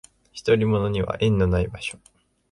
[0.47, 1.99] 独り者には縁のない場所